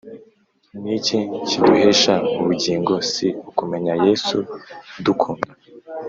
[0.81, 1.17] Niki
[1.47, 4.37] kiduhesha ubungingo si ukumenya yesu
[4.99, 5.51] udukunda